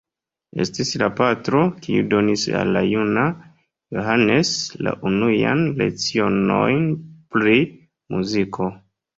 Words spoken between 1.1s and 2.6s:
patro, kiu donis